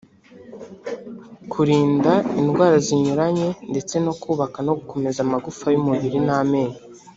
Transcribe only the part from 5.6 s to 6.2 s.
y’umubiri